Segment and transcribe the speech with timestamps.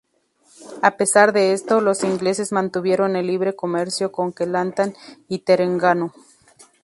[0.81, 4.95] A pesar de esto, los ingleses mantuvieron el libre comercio con Kelantan
[5.27, 6.11] y Terengganu.